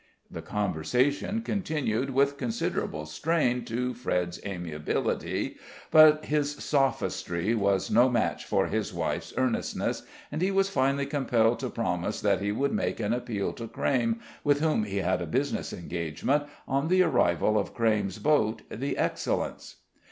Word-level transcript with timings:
The 0.31 0.41
conversation 0.41 1.43
continued 1.43 2.09
with 2.09 2.37
considerable 2.39 3.05
strain 3.05 3.63
to 3.65 3.93
Fred's 3.93 4.39
amiability; 4.43 5.57
but 5.91 6.25
his 6.25 6.55
sophistry 6.55 7.53
was 7.53 7.91
no 7.91 8.09
match 8.09 8.43
for 8.43 8.65
his 8.65 8.91
wife's 8.95 9.31
earnestness, 9.37 10.01
and 10.31 10.41
he 10.41 10.49
was 10.49 10.69
finally 10.71 11.05
compelled 11.05 11.59
to 11.59 11.69
promise 11.69 12.19
that 12.19 12.41
he 12.41 12.51
would 12.51 12.71
make 12.73 12.99
an 12.99 13.13
appeal 13.13 13.53
to 13.53 13.67
Crayme, 13.67 14.19
with 14.43 14.59
whom 14.59 14.85
he 14.85 14.97
had 14.97 15.21
a 15.21 15.27
business 15.27 15.71
engagement, 15.71 16.45
on 16.67 16.87
the 16.87 17.03
arrival 17.03 17.59
of 17.59 17.75
Crayme's 17.75 18.17
boat, 18.17 18.63
the 18.71 18.97
Excellence. 18.97 19.75